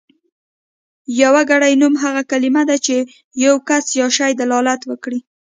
يوګړی 1.21 1.73
نوم 1.81 1.93
هغه 2.03 2.21
کلمه 2.31 2.63
ده 2.69 2.77
چې 2.85 2.95
په 3.05 3.07
يو 3.45 3.55
کس 3.67 3.85
يا 3.99 4.07
شي 4.17 4.31
دلالت 4.41 4.81
وکړي. 4.85 5.19